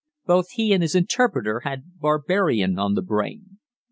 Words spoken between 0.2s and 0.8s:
Both he